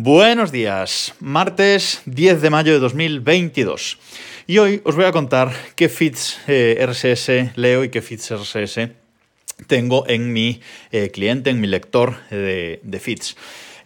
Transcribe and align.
Buenos 0.00 0.52
días, 0.52 1.12
martes 1.18 2.02
10 2.06 2.40
de 2.40 2.50
mayo 2.50 2.72
de 2.72 2.78
2022. 2.78 3.98
Y 4.46 4.58
hoy 4.58 4.80
os 4.84 4.94
voy 4.94 5.06
a 5.06 5.10
contar 5.10 5.50
qué 5.74 5.88
feeds 5.88 6.38
eh, 6.46 6.86
RSS 6.86 7.56
leo 7.56 7.82
y 7.82 7.88
qué 7.88 8.00
feeds 8.00 8.32
RSS 8.32 8.90
tengo 9.66 10.06
en 10.06 10.32
mi 10.32 10.60
eh, 10.92 11.10
cliente, 11.10 11.50
en 11.50 11.60
mi 11.60 11.66
lector 11.66 12.14
de, 12.30 12.78
de 12.80 13.00
feeds. 13.00 13.36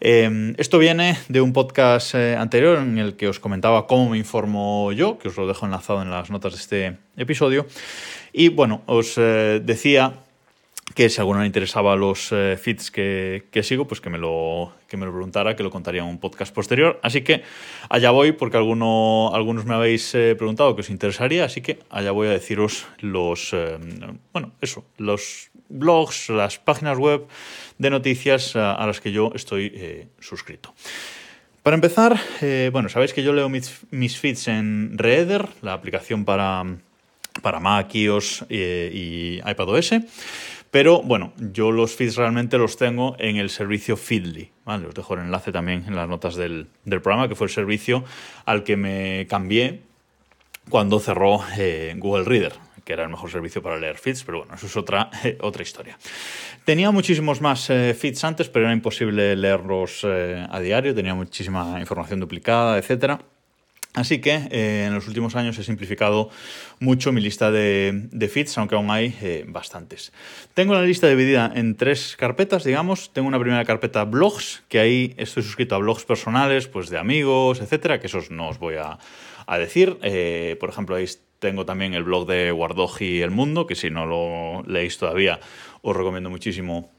Em, 0.01 0.55
esto 0.59 0.79
viene 0.79 1.17
de 1.29 1.41
un 1.41 1.55
podcast 1.55 2.15
eh, 2.15 2.37
anterior 2.37 2.77
en 2.77 2.99
el 2.99 3.17
que 3.17 3.29
os 3.29 3.41
comentaba 3.41 3.87
cómo 3.87 4.11
me 4.11 4.19
informo 4.19 4.93
yo, 4.93 5.17
que 5.19 5.29
os 5.29 5.37
lo 5.39 5.47
dejo 5.47 5.65
enlazado 5.65 6.03
en 6.03 6.11
las 6.11 6.29
notas 6.29 6.53
de 6.53 6.59
este 6.59 6.99
episodio. 7.17 7.65
Y 8.35 8.51
bueno, 8.51 8.83
os 8.85 9.17
decía 9.17 10.13
que 10.95 11.09
si 11.09 11.21
a 11.21 11.23
alguno 11.23 11.41
le 11.41 11.47
interesaba 11.47 11.97
los 11.97 12.31
eh, 12.33 12.57
feeds 12.61 12.91
que, 12.91 13.61
sigo, 13.63 13.87
pues 13.87 14.01
que 14.01 14.11
me, 14.11 14.19
lo, 14.19 14.73
que 14.89 14.97
me 14.97 15.07
lo 15.07 15.13
preguntara, 15.13 15.57
que 15.57 15.63
lo 15.63 15.71
contaría 15.71 16.03
en 16.03 16.09
un 16.09 16.19
podcast 16.19 16.55
posterior. 16.55 17.01
Así 17.03 17.23
que 17.23 17.43
allá 17.89 18.11
voy, 18.11 18.33
porque 18.33 18.57
alguno, 18.57 19.31
algunos 19.35 19.65
me 19.65 19.75
habéis 19.75 20.15
eh, 20.15 20.35
preguntado 20.37 20.75
que 20.75 20.83
os 20.83 20.91
interesaría, 20.91 21.45
así 21.45 21.61
que 21.61 21.79
allá 21.91 22.11
voy 22.11 22.29
a 22.29 22.31
deciros 22.31 22.87
los, 23.01 23.53
eh, 23.53 23.79
bueno, 24.33 24.53
eso, 24.61 24.85
los 24.99 25.51
blogs, 25.69 26.29
las 26.29 26.59
páginas 26.59 26.99
web 26.99 27.27
de 27.79 27.91
noticias 27.91 28.55
a, 28.57 28.85
las 28.87 29.01
que 29.01 29.13
yo 29.13 29.33
estoy 29.35 30.09
suscrito. 30.21 30.75
Para 31.63 31.75
empezar, 31.75 32.21
bueno, 32.73 32.91
sabéis 32.91 33.15
que 33.15 33.23
yo 33.23 33.33
leo 33.33 33.49
mis, 33.49 33.81
mis 33.91 34.19
feeds 34.19 34.49
en 34.49 34.99
Reader, 34.99 35.49
la 35.63 35.73
aplicación 35.73 36.27
para, 36.27 36.65
para 37.41 37.61
Mac, 37.61 37.95
iOS 37.95 38.45
y 38.51 39.41
iPadOS. 39.47 39.93
Pero 40.73 41.03
bueno, 41.03 41.35
yo 41.37 41.71
los 41.71 41.95
feeds 41.95 42.17
realmente 42.17 42.57
los 42.57 42.79
tengo 42.79 43.15
en 43.19 43.37
el 43.37 43.51
servicio 43.51 43.95
Feedly. 43.99 44.53
¿vale? 44.65 44.87
Os 44.87 44.95
dejo 44.95 45.13
el 45.13 45.21
enlace 45.21 45.53
también 45.53 45.85
en 45.87 45.95
las 45.95 46.09
notas 46.09 46.35
del, 46.35 46.69
programa, 46.87 47.29
que 47.29 47.35
fue 47.35 47.47
el 47.47 47.53
servicio 47.53 48.05
al 48.47 48.65
que 48.65 48.79
me 48.79 49.27
cambié 49.29 49.83
cuando 50.71 50.99
cerró 50.99 51.41
eh, 51.59 51.95
Google 51.99 52.25
Reader, 52.25 52.55
que 52.85 52.95
era 52.95 53.03
el 53.03 53.11
mejor 53.11 53.31
servicio 53.31 53.63
para 53.63 53.77
leer 53.77 53.99
feeds, 53.99 54.25
pero 54.25 54.39
bueno, 54.39 54.55
eso 54.55 54.65
es 54.65 54.75
otra, 54.75 55.11
otra 55.41 55.63
historia. 55.63 55.99
Tenía 56.65 56.91
muchísimos 56.91 57.43
más 57.43 57.69
eh, 57.69 57.93
feeds 57.93 58.25
antes, 58.25 58.49
pero 58.49 58.65
era 58.65 58.73
imposible 58.73 59.37
leerlos 59.37 60.01
eh, 60.05 60.47
a 60.49 60.59
diario, 60.59 60.95
tenía 60.95 61.15
muchísima 61.15 61.81
información 61.81 62.19
duplicada, 62.19 62.79
etcétera. 62.79 63.21
Así 63.95 64.21
que 64.21 64.49
eh, 64.51 64.85
en 64.87 64.95
los 64.95 65.07
últimos 65.07 65.37
años 65.37 65.59
he 65.59 65.65
simplificado 65.65 66.31
mucho 66.81 67.13
mi 67.13 67.21
lista 67.21 67.51
de, 67.51 68.31
feeds, 68.33 68.57
aunque 68.57 68.75
aún 68.75 68.91
hay 68.91 69.15
eh, 69.21 69.45
bastantes. 69.47 70.13
Tengo 70.55 70.73
la 70.73 70.83
lista 70.83 71.09
dividida 71.09 71.53
en 71.55 71.77
tres 71.77 72.17
carpetas, 72.17 72.65
digamos. 72.65 73.13
Tengo 73.13 73.29
una 73.29 73.39
primera 73.39 73.65
carpeta 73.67 74.05
blogs, 74.05 74.65
que 74.69 74.79
ahí 74.79 75.15
estoy 75.19 75.43
suscrito 75.43 75.75
a 75.75 75.79
blogs 75.79 76.05
personales, 76.05 76.69
pues 76.69 76.89
de 76.89 76.97
amigos, 76.97 77.61
etcétera, 77.61 78.01
que 78.01 78.07
esos 78.07 78.31
no 78.31 78.49
os 78.49 78.59
voy 78.59 78.77
a, 78.77 78.99
decir. 79.59 79.99
Eh, 80.03 80.57
por 80.59 80.71
ejemplo, 80.71 80.97
ahí 80.97 81.05
tengo 81.39 81.67
también 81.67 81.93
el 81.93 82.05
blog 82.05 82.27
de 82.27 82.51
Guardoji 82.51 83.21
El 83.21 83.31
Mundo, 83.31 83.67
que 83.67 83.75
si 83.75 83.91
no 83.91 84.07
lo 84.07 84.63
leéis 84.63 84.97
todavía, 84.97 85.39
os 85.83 85.95
recomiendo 85.95 86.31
muchísimo 86.31 86.91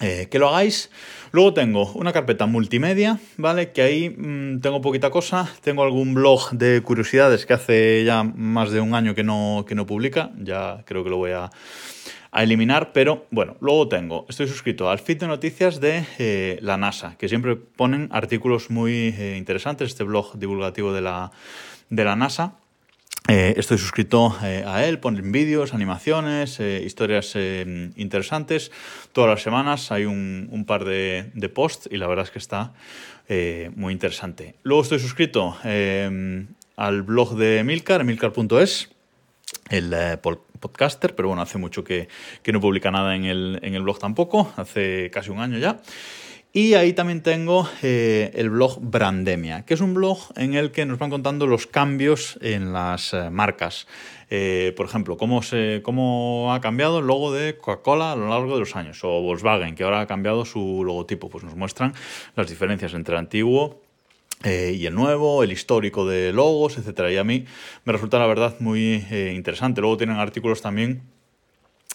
eh, 0.00 0.28
que 0.30 0.38
lo 0.38 0.48
hagáis. 0.48 0.90
Luego 1.30 1.54
tengo 1.54 1.92
una 1.92 2.12
carpeta 2.12 2.46
multimedia, 2.46 3.18
¿vale? 3.36 3.72
Que 3.72 3.82
ahí 3.82 4.10
mm, 4.10 4.60
tengo 4.60 4.80
poquita 4.80 5.10
cosa. 5.10 5.48
Tengo 5.62 5.82
algún 5.82 6.14
blog 6.14 6.50
de 6.52 6.82
curiosidades 6.82 7.46
que 7.46 7.54
hace 7.54 8.04
ya 8.04 8.24
más 8.24 8.70
de 8.70 8.80
un 8.80 8.94
año 8.94 9.14
que 9.14 9.22
no, 9.22 9.64
que 9.66 9.74
no 9.74 9.86
publica. 9.86 10.30
Ya 10.38 10.82
creo 10.84 11.04
que 11.04 11.10
lo 11.10 11.16
voy 11.16 11.32
a, 11.32 11.50
eliminar. 12.32 12.92
Pero 12.92 13.26
bueno, 13.30 13.56
luego 13.60 13.88
tengo, 13.88 14.26
estoy 14.28 14.48
suscrito 14.48 14.90
al 14.90 14.98
feed 14.98 15.20
de 15.20 15.28
noticias 15.28 15.80
de 15.80 16.04
eh, 16.18 16.58
la 16.60 16.76
NASA, 16.76 17.14
que 17.16 17.28
siempre 17.28 17.54
ponen 17.54 18.08
artículos 18.10 18.70
muy 18.70 19.14
eh, 19.16 19.36
interesantes. 19.38 19.90
Este 19.90 20.02
blog 20.02 20.36
divulgativo 20.36 20.92
de 20.92 21.02
la, 21.02 21.30
de 21.90 22.04
la 22.04 22.16
NASA. 22.16 22.56
Eh, 23.26 23.54
estoy 23.56 23.78
suscrito 23.78 24.36
eh, 24.44 24.64
a 24.66 24.84
él, 24.84 24.98
ponen 24.98 25.32
vídeos, 25.32 25.72
animaciones, 25.72 26.60
eh, 26.60 26.82
historias 26.84 27.34
interesantes. 27.96 28.70
Todas 29.12 29.30
las 29.30 29.42
semanas 29.42 29.90
hay 29.90 30.04
un, 30.04 30.64
par 30.66 30.84
de, 30.84 31.50
posts 31.54 31.88
y 31.90 31.96
la 31.96 32.06
verdad 32.06 32.26
es 32.26 32.30
que 32.30 32.38
está 32.38 32.74
muy 33.76 33.94
interesante. 33.94 34.56
Luego 34.62 34.82
estoy 34.82 34.98
suscrito 34.98 35.56
al 36.76 37.02
blog 37.02 37.36
de 37.36 37.64
Milcar, 37.64 38.04
milcar.es, 38.04 38.90
el 39.70 40.18
podcaster, 40.60 41.14
pero 41.14 41.28
bueno, 41.28 41.40
hace 41.40 41.56
mucho 41.56 41.82
que, 41.82 42.08
no 42.52 42.60
publica 42.60 42.90
nada 42.90 43.16
en 43.16 43.24
el, 43.24 43.58
en 43.62 43.74
el 43.74 43.82
blog 43.82 43.98
tampoco, 43.98 44.52
hace 44.56 45.10
casi 45.10 45.30
un 45.30 45.40
año 45.40 45.58
ya. 45.58 45.80
Y 46.56 46.74
ahí 46.74 46.92
también 46.92 47.20
tengo 47.20 47.68
eh, 47.82 48.30
el 48.34 48.48
blog 48.48 48.78
Brandemia, 48.80 49.64
que 49.64 49.74
es 49.74 49.80
un 49.80 49.92
blog 49.92 50.18
en 50.36 50.54
el 50.54 50.70
que 50.70 50.86
nos 50.86 51.00
van 51.00 51.10
contando 51.10 51.48
los 51.48 51.66
cambios 51.66 52.38
en 52.42 52.72
las 52.72 53.12
eh, 53.12 53.28
marcas. 53.28 53.88
Eh, 54.30 54.72
por 54.76 54.86
ejemplo, 54.86 55.16
cómo, 55.16 55.42
se, 55.42 55.80
cómo 55.82 56.54
ha 56.54 56.60
cambiado 56.60 57.00
el 57.00 57.08
logo 57.08 57.32
de 57.32 57.58
Coca-Cola 57.58 58.12
a 58.12 58.16
lo 58.16 58.28
largo 58.28 58.54
de 58.54 58.60
los 58.60 58.76
años, 58.76 59.00
o 59.02 59.20
Volkswagen, 59.20 59.74
que 59.74 59.82
ahora 59.82 60.02
ha 60.02 60.06
cambiado 60.06 60.44
su 60.44 60.84
logotipo. 60.84 61.28
Pues 61.28 61.42
nos 61.42 61.56
muestran 61.56 61.92
las 62.36 62.48
diferencias 62.48 62.94
entre 62.94 63.14
el 63.14 63.18
antiguo 63.18 63.82
y 64.44 64.86
el 64.86 64.94
nuevo, 64.94 65.42
el 65.42 65.50
histórico 65.50 66.06
de 66.06 66.32
logos, 66.32 66.78
etc. 66.78 67.10
Y 67.10 67.16
a 67.16 67.24
mí 67.24 67.46
me 67.84 67.92
resulta 67.92 68.20
la 68.20 68.28
verdad 68.28 68.54
muy 68.60 69.04
interesante. 69.34 69.80
Luego 69.80 69.96
tienen 69.96 70.18
artículos 70.18 70.62
también 70.62 71.02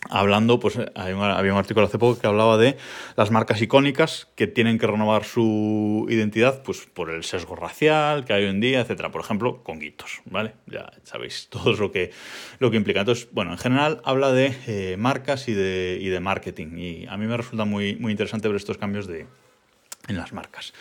hablando, 0.09 0.59
pues 0.59 0.77
había 0.95 1.53
un 1.53 1.59
artículo 1.59 1.85
hace 1.85 1.97
poco 1.99 2.19
que 2.19 2.27
hablaba 2.27 2.57
de 2.57 2.77
las 3.15 3.31
marcas 3.31 3.61
icónicas 3.61 4.27
que 4.35 4.47
tienen 4.47 4.77
que 4.77 4.87
renovar 4.87 5.23
su 5.23 6.07
identidad 6.09 6.63
pues 6.63 6.87
por 6.93 7.11
el 7.11 7.23
sesgo 7.23 7.55
racial 7.55 8.25
que 8.25 8.33
hay 8.33 8.43
hoy 8.43 8.49
en 8.49 8.59
día, 8.59 8.81
etcétera. 8.81 9.11
Por 9.11 9.21
ejemplo, 9.21 9.63
con 9.63 9.79
guitos, 9.79 10.21
¿vale? 10.25 10.55
Ya 10.65 10.91
sabéis 11.03 11.47
todo 11.51 11.73
lo 11.73 11.91
que, 11.91 12.11
lo 12.59 12.71
que 12.71 12.77
implica. 12.77 13.01
Entonces, 13.01 13.29
bueno, 13.31 13.51
en 13.51 13.57
general 13.57 14.01
habla 14.03 14.31
de 14.31 14.55
eh, 14.67 14.97
marcas 14.97 15.47
y 15.47 15.53
de, 15.53 15.99
y 16.01 16.09
de 16.09 16.19
marketing 16.19 16.77
y 16.77 17.05
a 17.07 17.17
mí 17.17 17.27
me 17.27 17.37
resulta 17.37 17.65
muy, 17.65 17.95
muy 17.95 18.11
interesante 18.11 18.47
ver 18.47 18.57
estos 18.57 18.77
cambios 18.77 19.07
de, 19.07 19.27
en 20.07 20.17
las 20.17 20.33
marcas. 20.33 20.73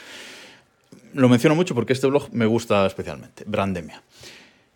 Lo 1.15 1.29
menciono 1.29 1.55
mucho 1.55 1.75
porque 1.75 1.93
este 1.93 2.07
blog 2.07 2.33
me 2.33 2.47
gusta 2.47 2.87
especialmente, 2.87 3.45
Brandemia. 3.47 4.03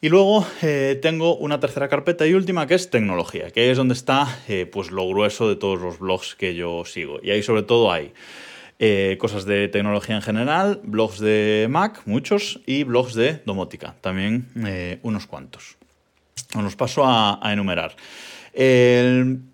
Y 0.04 0.08
luego 0.08 0.44
eh, 0.62 0.98
tengo 1.00 1.36
una 1.36 1.60
tercera 1.60 1.88
carpeta 1.88 2.26
y 2.26 2.34
última 2.34 2.66
que 2.66 2.74
es 2.74 2.90
tecnología, 2.90 3.52
que 3.52 3.70
es 3.70 3.76
donde 3.76 3.94
está 3.94 4.26
eh, 4.48 4.66
pues 4.66 4.90
lo 4.90 5.06
grueso 5.06 5.48
de 5.48 5.54
todos 5.54 5.80
los 5.80 6.00
blogs 6.00 6.34
que 6.34 6.56
yo 6.56 6.84
sigo. 6.84 7.20
Y 7.22 7.30
ahí 7.30 7.40
sobre 7.44 7.62
todo 7.62 7.92
hay 7.92 8.12
eh, 8.80 9.16
cosas 9.20 9.44
de 9.44 9.68
tecnología 9.68 10.16
en 10.16 10.22
general, 10.22 10.80
blogs 10.82 11.20
de 11.20 11.68
Mac, 11.70 12.02
muchos, 12.04 12.60
y 12.66 12.82
blogs 12.82 13.14
de 13.14 13.42
domótica, 13.46 13.94
también 14.00 14.48
unos 15.02 15.28
cuantos. 15.28 15.76
Os 16.56 16.74
paso 16.74 17.04
a, 17.06 17.38
enumerar. 17.52 17.94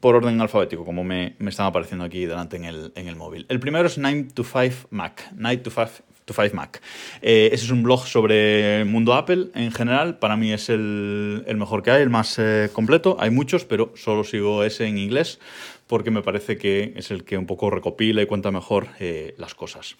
por 0.00 0.16
orden 0.16 0.41
alfabético, 0.41 0.82
como 0.82 1.04
me, 1.04 1.37
me, 1.38 1.50
están 1.50 1.66
apareciendo 1.66 2.06
aquí 2.06 2.25
delante 2.25 2.56
en 2.56 2.64
el, 2.64 2.92
en 2.94 3.06
el 3.06 3.16
móvil. 3.16 3.44
El 3.50 3.60
primero 3.60 3.87
es 3.87 3.98
9 3.98 4.28
to 4.32 4.44
5 4.44 4.88
Mac. 4.92 5.28
9 5.37 5.58
to 5.58 5.70
5 5.70 6.07
to 6.28 6.34
5 6.34 6.55
Mac. 6.55 6.81
Eh, 7.22 7.50
ese 7.53 7.65
es 7.65 7.71
un 7.71 7.83
blog 7.83 8.06
sobre 8.06 8.81
el 8.81 8.87
mundo 8.87 9.15
Apple 9.15 9.49
en 9.55 9.72
general. 9.72 10.19
Para 10.19 10.37
mí 10.37 10.53
es 10.53 10.69
el, 10.69 11.44
mejor 11.56 11.83
que 11.83 11.91
hay, 11.91 12.03
el 12.03 12.11
más 12.11 12.39
eh, 12.39 12.69
completo. 12.72 13.16
Hay 13.19 13.31
muchos, 13.31 13.65
pero 13.65 13.93
solo 13.97 14.22
sigo 14.22 14.62
ese 14.62 14.87
en 14.87 14.99
inglés 14.99 15.41
porque 15.87 16.11
me 16.11 16.21
parece 16.21 16.59
que 16.59 16.93
es 16.97 17.11
el 17.11 17.25
que 17.25 17.38
un 17.38 17.47
poco 17.47 17.71
recopila 17.71 18.21
y 18.21 18.27
cuenta 18.27 18.50
mejor 18.50 18.88
eh, 19.00 19.34
las 19.38 19.55
cosas. 19.55 19.97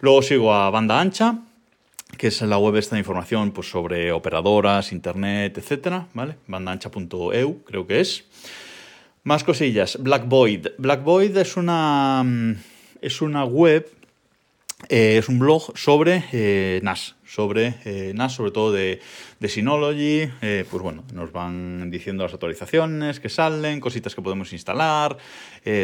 Luego 0.00 0.22
sigo 0.22 0.54
a 0.54 0.70
Banda 0.70 1.00
Ancha, 1.00 1.40
que 2.16 2.28
es 2.28 2.40
la 2.42 2.56
web 2.56 2.76
esta 2.76 2.94
de 2.94 3.00
información 3.00 3.50
pues, 3.50 3.68
sobre 3.68 4.12
operadoras, 4.12 4.92
internet, 4.92 5.58
etcétera, 5.58 6.06
¿vale? 6.14 6.36
bandaancha.eu 6.46 7.64
creo 7.64 7.86
que 7.86 8.00
es. 8.00 8.24
Más 9.24 9.42
cosillas. 9.42 9.98
Black 10.00 10.28
Void. 10.28 11.36
Es 11.36 11.56
una, 11.56 12.22
mm, 12.22 12.56
es 13.00 13.20
una 13.22 13.44
web 13.44 13.90
eh, 14.88 15.18
es 15.18 15.28
un 15.28 15.38
blog 15.38 15.76
sobre 15.76 16.24
eh, 16.32 16.80
NAS, 16.82 17.16
sobre 17.24 17.76
eh, 17.84 18.12
NAS, 18.14 18.34
sobre 18.34 18.50
todo 18.50 18.72
de, 18.72 19.00
de 19.40 19.48
Synology. 19.48 20.30
pues 20.40 20.82
bueno, 20.82 21.04
nos 21.12 21.32
van 21.32 21.90
diciendo 21.90 22.24
las 22.24 22.34
actualizaciones 22.34 23.20
que 23.20 23.28
salen, 23.28 23.80
cositas 23.80 24.14
que 24.14 24.22
podemos 24.22 24.52
instalar, 24.52 25.16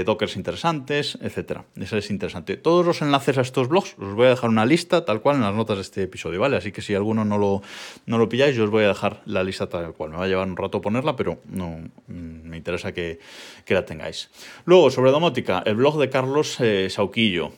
dockers 0.05 0.37
interesantes, 0.37 1.19
etc. 1.23 1.63
Eso 1.77 1.97
es 1.97 2.11
interesante. 2.11 2.57
Todos 2.57 2.85
los 2.85 3.03
enlaces 3.03 3.39
a 3.39 3.41
estos 3.41 3.69
blogs 3.69 3.97
os 3.99 4.15
voy 4.15 4.27
a 4.27 4.31
dejar 4.31 4.51
una 4.51 4.67
lista 4.67 5.05
tal 5.05 5.21
cual 5.21 5.37
en 5.37 5.43
las 5.43 5.55
notas 5.55 5.77
de 5.77 5.83
este 5.83 6.03
episodio, 6.03 6.41
¿vale? 6.41 6.57
Así 6.57 6.73
que 6.73 6.83
si 6.83 6.95
alguno 6.95 7.25
no 7.25 7.39
lo, 7.39 7.63
no 8.07 8.19
lo 8.19 8.29
pilláis, 8.29 8.55
yo 8.57 8.65
os 8.65 8.71
voy 8.71 8.85
a 8.85 8.89
dejar 8.89 9.23
la 9.25 9.43
lista 9.43 9.69
tal 9.69 9.95
cual. 9.95 10.11
Me 10.11 10.19
va 10.19 10.25
a 10.25 10.29
llevar 10.29 10.47
un 10.47 10.57
rato 10.57 10.81
ponerla, 10.81 11.17
pero 11.17 11.41
no 11.49 11.79
mm, 12.07 12.49
me 12.49 12.57
interesa 12.57 12.93
que, 12.93 13.19
que 13.65 13.75
la 13.75 13.85
tengáis. 13.85 14.31
Luego, 14.65 14.91
sobre 14.91 15.11
domótica, 15.11 15.63
el 15.65 15.77
blog 15.77 15.99
de 15.99 16.11
Carlos 16.11 16.59
Sauquillo 16.89 17.53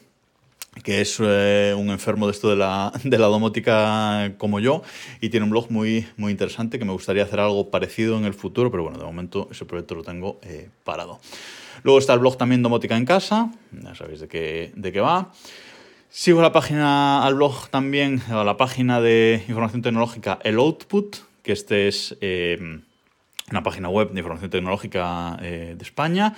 que 0.83 1.01
es 1.01 1.19
eh, 1.21 1.75
un 1.77 1.91
enfermo 1.91 2.27
de 2.27 2.33
esto 2.33 2.49
de 2.49 2.57
la, 2.57 2.93
de 3.05 3.19
la, 3.19 3.27
domótica 3.27 4.33
como 4.39 4.59
yo 4.59 4.83
y 5.21 5.29
tiene 5.29 5.45
un 5.45 5.51
blog 5.51 5.71
muy, 5.71 6.07
muy 6.17 6.33
interesante 6.33 6.79
que 6.79 6.85
me 6.85 6.93
gustaría 6.93 7.25
hacer 7.25 7.41
algo 7.41 7.71
parecido 7.71 8.17
en 8.17 8.25
el 8.25 8.35
futuro, 8.35 8.71
pero 8.71 8.83
bueno, 8.83 8.99
de 8.99 9.05
momento 9.05 9.49
ese 9.51 9.65
proyecto 9.65 9.95
lo 9.95 10.03
tengo 10.03 10.41
eh, 10.43 10.71
parado. 10.85 11.21
Luego 11.83 11.99
está 11.99 12.15
el 12.15 12.21
blog 12.21 12.37
también 12.37 12.63
Domótica 12.63 12.97
en 12.97 13.05
Casa, 13.05 13.51
ya 13.73 13.95
sabéis 13.95 14.21
de 14.21 14.29
qué, 14.29 14.73
de 14.75 14.93
qué 14.93 15.01
va. 15.01 15.33
Sigo 16.09 16.43
la 16.43 16.53
página, 16.53 17.25
al 17.25 17.35
blog 17.35 17.69
también, 17.71 18.23
a 18.29 18.45
la 18.45 18.57
página 18.57 19.01
de 19.01 19.43
información 19.49 19.83
tecnológica 19.83 20.39
El 20.43 20.57
Output, 20.57 21.17
que 21.43 21.53
este 21.53 21.89
es 21.89 22.17
eh, 22.21 22.81
una 23.51 23.63
página 23.63 23.89
web 23.89 24.13
de 24.13 24.21
información 24.21 24.51
tecnológica 24.51 25.39
de 25.41 25.77
España, 25.81 26.35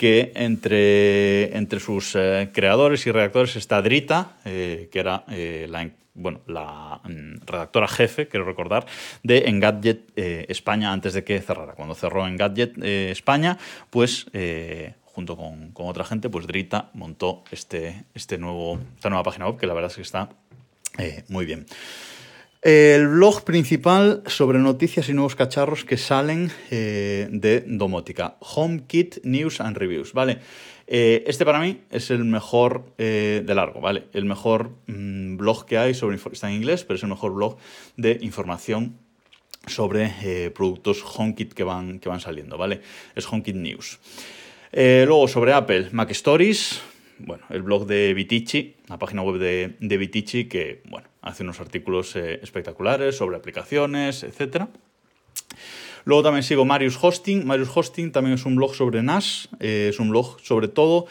que 0.00 0.32
entre, 0.34 1.54
entre 1.54 1.78
sus 1.78 2.14
eh, 2.16 2.48
creadores 2.54 3.06
y 3.06 3.12
redactores 3.12 3.54
está 3.56 3.82
Drita, 3.82 4.38
que 4.42 4.88
era 4.94 5.24
la, 5.28 5.90
bueno, 6.14 6.40
la 6.46 7.02
mm, 7.04 7.44
redactora 7.44 7.86
jefe, 7.86 8.26
quiero 8.26 8.46
recordar, 8.46 8.86
de 9.22 9.48
Engadget 9.48 10.00
España 10.16 10.90
antes 10.90 11.12
de 11.12 11.22
que 11.22 11.38
cerrara. 11.42 11.74
Cuando 11.74 11.94
cerró 11.94 12.26
Engadget 12.26 12.82
España, 12.82 13.58
pues 13.90 14.26
junto 15.04 15.36
con, 15.36 15.72
otra 15.74 16.04
gente, 16.04 16.30
pues 16.30 16.46
Drita 16.46 16.88
montó 16.94 17.44
este, 17.50 18.04
este 18.14 18.38
nuevo, 18.38 18.80
esta 18.96 19.10
nueva 19.10 19.22
página 19.22 19.48
web 19.48 19.58
que 19.58 19.66
la 19.66 19.74
verdad 19.74 19.90
es 19.90 19.96
que 19.96 20.02
está 20.02 20.30
eh, 20.98 21.24
muy 21.28 21.44
bien. 21.44 21.66
El 22.62 23.08
blog 23.08 23.42
principal 23.44 24.22
sobre 24.26 24.58
noticias 24.58 25.08
y 25.08 25.14
nuevos 25.14 25.34
cacharros 25.34 25.84
que 25.84 25.96
salen 25.96 26.50
eh, 26.70 27.28
de 27.30 27.64
domótica. 27.66 28.36
HomeKit 28.40 29.24
News 29.24 29.60
and 29.60 29.76
Reviews, 29.76 30.12
¿vale? 30.12 30.40
Eh, 30.86 31.24
este 31.26 31.44
para 31.46 31.60
mí 31.60 31.80
es 31.90 32.10
el 32.10 32.24
mejor 32.24 32.94
de 32.96 33.54
largo, 33.54 33.80
¿vale? 33.80 34.08
El 34.12 34.26
mejor 34.26 34.72
mm, 34.86 35.36
blog 35.36 35.64
que 35.64 35.78
hay 35.78 35.94
sobre... 35.94 36.16
Está 36.16 36.50
en 36.50 36.56
inglés, 36.56 36.84
pero 36.84 36.96
es 36.96 37.02
el 37.02 37.08
mejor 37.08 37.32
blog 37.32 37.56
de 37.96 38.18
información 38.20 38.98
sobre 39.66 40.50
productos 40.54 41.02
HomeKit 41.02 41.54
que 41.54 41.64
van, 41.64 41.98
que 41.98 42.08
van 42.08 42.20
saliendo, 42.20 42.58
¿vale? 42.58 42.82
Es 43.14 43.26
HomeKit 43.30 43.56
News. 43.56 43.98
Eh, 44.72 45.04
luego 45.06 45.26
sobre 45.26 45.52
Apple, 45.52 45.88
Mac 45.90 46.10
Stories, 46.12 46.80
bueno, 47.26 47.44
el 47.50 47.62
blog 47.62 47.86
de 47.86 48.14
Vitici, 48.14 48.76
la 48.88 48.98
página 48.98 49.22
web 49.22 49.38
de, 49.38 49.76
de 49.80 49.96
Vitici 49.96 50.46
que, 50.46 50.82
bueno, 50.88 51.08
hace 51.22 51.42
unos 51.42 51.60
artículos 51.60 52.16
eh, 52.16 52.40
espectaculares 52.42 53.16
sobre 53.16 53.36
aplicaciones, 53.36 54.22
etc. 54.22 54.64
Luego 56.04 56.22
también 56.22 56.42
sigo 56.42 56.64
Marius 56.64 56.98
Hosting. 57.00 57.46
Marius 57.46 57.70
Hosting 57.74 58.12
también 58.12 58.34
es 58.34 58.44
un 58.46 58.56
blog 58.56 58.74
sobre 58.74 59.02
NAS, 59.02 59.48
eh, 59.60 59.88
es 59.90 60.00
un 60.00 60.10
blog 60.10 60.40
sobre 60.40 60.68
todo 60.68 61.06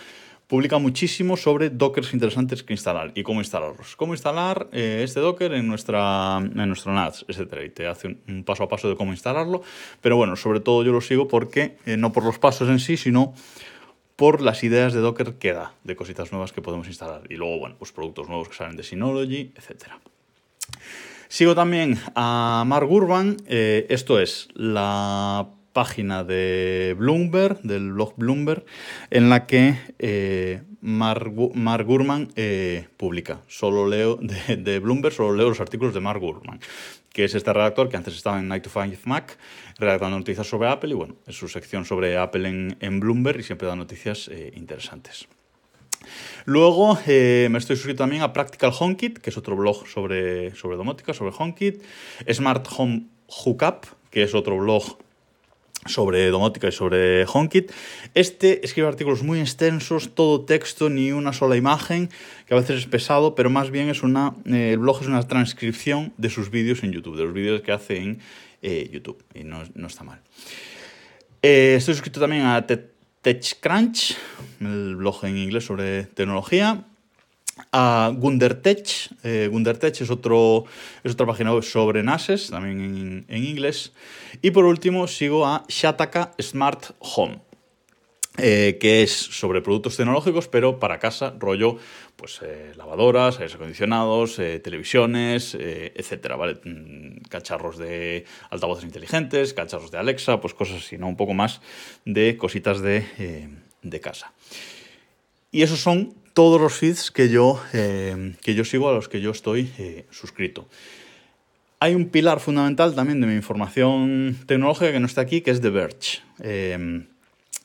publica 0.48 0.80
muchísimo 0.80 1.38
sobre 1.38 1.70
dockers 1.70 2.12
interesantes 2.12 2.64
que 2.64 2.74
instalar 2.74 3.12
y 3.14 3.22
cómo 3.22 3.40
instalarlos. 3.40 3.96
Cómo 3.96 4.16
instalar 4.16 4.68
eh, 4.72 5.02
este 5.04 5.20
docker 5.20 5.54
en, 5.54 5.68
nuestra, 5.68 6.40
en 6.40 6.68
nuestro 6.68 6.92
NAS, 6.92 7.24
etc. 7.28 7.58
Y 7.68 7.70
te 7.70 7.86
hace 7.86 8.18
un, 8.28 8.44
paso 8.44 8.64
a 8.64 8.68
paso 8.68 8.90
de 8.90 8.96
cómo 8.96 9.12
instalarlo. 9.12 9.62
Pero 10.02 10.18
bueno, 10.18 10.36
sobre 10.36 10.60
todo 10.60 10.84
yo 10.84 10.92
lo 10.92 11.02
sigo 11.02 11.28
porque, 11.28 11.78
no 11.86 12.12
por 12.12 12.24
los 12.24 12.40
pasos 12.40 12.68
en 12.68 12.80
sí, 12.80 12.98
sino 12.98 13.36
por 14.20 14.42
las 14.42 14.66
ideas 14.66 14.92
de 14.92 15.00
Docker 15.00 15.36
que 15.36 15.54
da, 15.54 15.72
de 15.86 15.96
cositas 15.96 16.34
nuevas 16.34 16.52
que 16.52 16.62
podemos 16.62 16.88
instalar. 16.88 17.22
Y 17.30 17.38
luego, 17.38 17.58
bueno, 17.58 17.78
pues 17.80 17.94
productos 17.94 18.28
nuevos 18.28 18.50
que 18.50 18.54
salen 18.54 18.76
de 18.76 18.84
Synology, 18.84 19.54
etc. 19.56 19.94
Sigo 21.30 21.56
también 21.56 21.98
a 22.16 22.66
Mark 22.68 22.92
Urban. 22.92 23.38
Eh, 23.48 23.88
esto 23.90 24.20
es 24.20 24.50
la 24.56 25.48
página 25.72 26.26
de 26.26 26.98
Bloomberg, 26.98 27.62
del 27.62 27.94
blog 27.94 28.14
Bloomberg, 28.18 28.66
en 29.10 29.30
la 29.30 29.46
que 29.48 29.78
eh, 30.00 30.64
Mark, 30.82 31.32
Gurman 31.86 32.28
eh, 32.36 32.88
publica. 32.98 33.40
Solo 33.48 33.88
leo 33.88 34.20
de, 34.22 34.80
Bloomberg, 34.80 35.14
solo 35.14 35.34
leo 35.34 35.48
los 35.48 35.62
artículos 35.62 35.94
de 35.94 36.02
Mark 36.02 36.20
Gurman, 36.20 36.60
que 37.12 37.26
es 37.26 37.36
este 37.36 37.52
redactor 37.52 37.90
que 37.90 37.98
antes 37.98 38.16
estaba 38.16 38.40
en 38.40 38.48
Night 38.48 38.64
to 38.64 38.70
Five 38.70 39.00
Mac, 39.06 39.38
redactando 39.78 40.18
noticias 40.18 40.48
sobre 40.48 40.70
Apple 40.70 40.92
y 40.92 40.94
bueno, 40.94 41.16
es 41.26 41.36
su 41.36 41.48
sección 41.48 41.86
sobre 41.86 42.18
Apple 42.18 42.76
en, 42.80 43.00
Bloomberg 43.00 43.40
y 43.40 43.44
siempre 43.44 43.68
da 43.68 43.76
noticias 43.76 44.28
eh, 44.28 44.52
interesantes. 44.56 45.28
Luego 46.46 46.98
me 47.06 47.58
estoy 47.58 47.76
suscrito 47.76 48.04
también 48.04 48.22
a 48.22 48.34
Practical 48.34 48.72
HomeKit, 48.78 49.20
que 49.20 49.30
es 49.30 49.38
otro 49.38 49.56
blog 49.56 49.88
sobre, 49.88 50.56
sobre 50.56 50.78
domótica, 50.78 51.14
sobre 51.14 51.34
HomeKit. 51.38 51.84
Smart 52.32 52.68
Home 52.78 53.08
Hookup, 53.28 53.86
que 54.10 54.24
es 54.24 54.34
otro 54.34 54.58
blog 54.58 54.98
sobre 55.86 56.30
domótica 56.30 56.68
y 56.68 56.72
sobre 56.72 57.26
HomeKit. 57.26 57.72
Este 58.14 58.66
escribe 58.66 58.88
artículos 58.88 59.24
muy 59.24 59.40
extensos, 59.40 60.14
todo 60.14 60.42
texto, 60.46 60.90
ni 60.90 61.12
una 61.12 61.34
sola 61.34 61.56
imagen, 61.56 62.10
que 62.46 62.54
a 62.54 62.58
veces 62.58 62.80
es 62.80 62.86
pesado, 62.86 63.36
pero 63.36 63.50
más 63.50 63.72
bien 63.72 63.90
es 63.90 64.04
una, 64.04 64.36
eh, 64.46 64.72
el 64.74 64.80
blog 64.80 65.02
es 65.02 65.08
una 65.08 65.26
transcripción 65.28 66.14
de 66.18 66.30
sus 66.30 66.50
vídeos 66.50 66.84
en 66.84 66.92
YouTube, 66.92 67.18
de 67.18 67.24
los 67.24 67.34
vídeos 67.34 67.62
que 67.62 67.72
hace 67.72 67.98
en 67.98 68.20
eh, 68.62 68.90
YouTube, 68.92 69.24
y 69.34 69.44
no, 69.44 69.64
está 69.88 70.04
mal. 70.04 70.22
Eh, 71.42 71.76
estoy 71.78 71.94
suscrito 71.94 72.20
también 72.20 72.44
a 72.44 72.66
TechCrunch, 73.22 74.18
el 74.60 74.96
blog 74.98 75.24
en 75.24 75.38
inglés 75.38 75.66
sobre 75.66 76.04
tecnología 76.04 76.86
a 77.72 78.12
Gundertech. 78.16 79.10
Eh, 79.24 79.48
Gundertech 79.52 80.02
es, 80.02 80.10
otro, 80.10 80.66
es 81.04 81.14
otra 81.14 81.26
página 81.26 81.54
web 81.54 81.64
sobre 81.64 82.04
NASes, 82.04 82.50
también 82.50 83.26
en, 83.28 83.44
inglés. 83.44 83.94
Y 84.42 84.52
por 84.52 84.66
último 84.66 85.08
sigo 85.08 85.46
a 85.46 85.64
Shataka 85.68 86.34
Smart 86.42 86.92
Home. 87.00 87.42
Eh, 88.42 88.78
que 88.80 89.04
es 89.04 89.12
sobre 89.12 89.62
productos 89.62 89.98
tecnológicos, 89.98 90.48
pero 90.48 90.80
para 90.80 90.98
casa, 90.98 91.34
rollo, 91.38 91.76
pues 92.16 92.40
eh, 92.42 92.72
lavadoras, 92.78 93.38
aires 93.40 93.56
acondicionados, 93.56 94.38
televisiones, 94.64 95.58
etcétera. 95.60 96.38
Mm, 96.38 97.18
cacharros 97.28 97.78
de 97.78 98.24
altavoces 98.50 98.86
inteligentes, 98.86 99.54
cacharros 99.54 99.92
de 99.92 99.98
Alexa, 99.98 100.40
pues 100.40 100.54
cosas 100.54 100.78
así, 100.78 100.98
¿no? 100.98 101.08
Un 101.08 101.18
poco 101.18 101.34
más 101.34 101.60
de 102.06 102.38
cositas 102.38 102.82
de, 102.82 103.50
de 103.82 104.00
casa. 104.00 104.32
Y 105.52 105.64
esos 105.64 105.80
son 105.80 106.14
todos 106.40 106.62
los 106.62 106.72
feeds 106.72 107.12
que 107.12 107.28
yo, 107.28 107.62
eh, 107.74 108.34
que 108.42 108.56
yo 108.56 108.64
sigo, 108.64 108.88
a 108.88 108.94
los 108.94 109.10
que 109.10 109.20
yo 109.20 109.32
estoy 109.32 109.70
eh, 109.78 110.06
suscrito. 110.10 110.70
Hay 111.82 111.96
un 111.96 112.06
pilar 112.06 112.40
fundamental 112.40 112.96
también 112.96 113.20
de 113.20 113.28
mi 113.28 113.34
información 113.34 114.38
tecnológica 114.46 114.94
que 114.94 115.02
no 115.02 115.06
está 115.06 115.20
aquí, 115.20 115.42
que 115.42 115.52
es 115.52 115.60
The 115.60 115.70
Verge, 115.70 116.22
eh, 116.42 117.04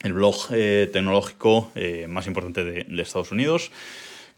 el 0.02 0.12
blog 0.12 0.48
tecnológico 0.48 1.70
más 2.08 2.26
importante 2.26 2.64
de, 2.64 3.00
Estados 3.00 3.30
Unidos. 3.30 3.70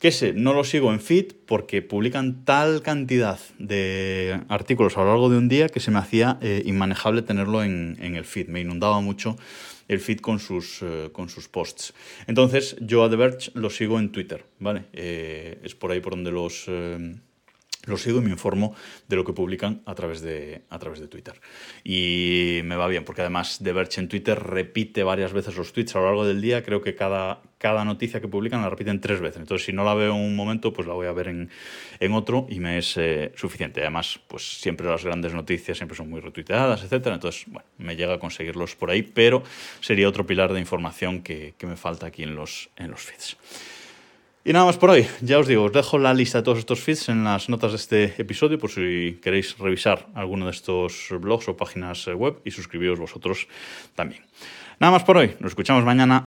Que 0.01 0.09
ese 0.09 0.35
no 0.35 0.53
lo 0.53 0.65
sigo 0.65 0.93
en 0.93 1.01
feed 1.01 1.33
porque 1.47 1.81
publican 1.81 2.45
tal 2.45 2.83
cantidad 2.83 3.41
de 3.59 4.43
artículos 4.51 4.99
a 4.99 5.01
lo 5.01 5.07
largo 5.07 5.31
de 5.31 5.39
un 5.39 5.49
día 5.49 5.71
que 5.71 5.81
se 5.81 5.91
me 5.91 5.99
hacía 5.99 6.39
inmanejable 6.43 7.23
tenerlo 7.23 7.65
en, 7.65 7.97
en 8.03 8.17
el 8.17 8.27
feed. 8.27 8.49
Me 8.49 8.61
inundaba 8.61 9.01
mucho 9.01 9.39
el 9.89 10.01
feed 10.01 10.21
con 10.21 10.39
sus, 10.39 10.83
eh, 10.83 11.11
con 11.13 11.29
sus 11.29 11.49
posts. 11.49 11.95
Entonces, 12.27 12.77
yo 12.81 13.05
a 13.05 13.11
The 13.11 13.17
lo 13.55 13.71
sigo 13.71 13.99
en 13.99 14.13
Twitter, 14.13 14.45
¿vale? 14.59 14.85
Eh, 14.93 15.61
es 15.63 15.75
por 15.75 15.91
ahí 15.93 16.01
por 16.01 16.15
donde 16.15 16.31
los, 16.31 16.65
eh, 16.69 17.17
los 17.87 18.03
sigo 18.03 18.19
y 18.19 18.23
me 18.23 18.31
informo 18.31 18.75
de 19.09 19.17
lo 19.17 19.25
que 19.25 19.33
publican 19.33 19.83
a 19.87 19.95
través 19.95 20.21
de, 20.21 20.63
a 20.69 20.79
través 20.79 21.01
de 21.01 21.09
Twitter. 21.09 21.41
Y 21.85 22.61
me 22.65 22.77
va 22.77 22.89
bien, 22.89 23.05
porque 23.05 23.23
además 23.23 23.61
The 23.63 23.73
Verge 23.73 24.01
en 24.01 24.09
Twitter 24.09 24.39
repite 24.39 25.03
varias 25.03 25.33
veces 25.33 25.57
los 25.57 25.73
tweets 25.73 25.97
a 25.97 26.01
lo 26.01 26.07
largo 26.07 26.27
del 26.27 26.43
día. 26.43 26.63
Creo 26.63 26.83
que 26.83 26.95
cada, 26.95 27.41
cada 27.59 27.85
noticia 27.85 28.21
que 28.21 28.29
publican 28.29 28.61
la 28.61 28.69
repiten 28.71 29.01
tres 29.01 29.21
veces. 29.21 29.39
Entonces, 29.41 29.65
si 29.65 29.73
no 29.73 29.85
la 29.85 29.95
veo 29.95 30.15
en 30.15 30.21
un 30.21 30.37
momento, 30.37 30.73
pues 30.73 30.87
la 30.87 30.95
voy 30.95 31.07
a 31.07 31.13
ver 31.13 31.29
en, 31.29 31.51
en 32.01 32.13
otro 32.13 32.47
y 32.51 32.61
me 32.61 32.79
es 32.79 32.97
eh, 32.97 33.33
suficiente. 33.37 33.81
Además, 33.81 34.21
pues 34.27 34.61
siempre 34.61 34.87
las 34.87 35.05
grandes 35.05 35.33
noticias 35.33 35.77
siempre 35.77 35.97
son 35.97 36.11
muy 36.11 36.21
retuiteadas, 36.21 36.83
etcétera. 36.83 37.15
Entonces, 37.15 37.45
bueno, 37.47 37.67
me 37.79 37.97
llega 37.97 38.15
a 38.15 38.19
conseguirlos 38.19 38.75
por 38.75 38.91
ahí, 38.91 39.03
pero 39.03 39.43
sería 39.81 40.09
otro 40.09 40.27
pilar 40.27 40.53
de 40.53 40.61
información 40.61 41.23
que, 41.23 41.55
que 41.57 41.67
me 41.67 41.77
falta 41.77 42.07
aquí 42.07 42.25
en 42.25 42.35
los, 42.35 42.69
en 42.77 42.91
los 42.91 43.01
feeds. 43.01 43.37
Y 44.47 44.53
nada 44.53 44.65
más 44.65 44.77
por 44.79 44.91
hoy. 44.91 45.09
Ya 45.23 45.41
os 45.41 45.49
digo, 45.49 45.65
os 45.65 45.73
dejo 45.73 45.99
la 45.99 46.15
lista 46.15 46.39
de 46.39 46.45
todos 46.45 46.59
estos 46.59 46.79
feeds 46.79 47.09
en 47.09 47.25
las 47.25 47.49
notas 47.49 47.73
de 47.73 47.77
este 47.79 48.23
episodio 48.23 48.61
por 48.61 48.71
si 48.71 49.19
queréis 49.21 49.59
revisar 49.59 50.07
alguno 50.15 50.45
de 50.45 50.53
estos 50.53 51.09
blogs 51.19 51.49
o 51.49 51.57
páginas 51.57 52.07
web 52.07 52.37
y 52.45 52.53
suscribiros 52.53 53.01
vosotros 53.01 53.49
también. 53.97 54.23
Nada 54.79 54.93
más 54.93 55.03
por 55.03 55.17
hoy. 55.17 55.35
Nos 55.41 55.51
escuchamos 55.51 55.85
mañana. 55.85 56.26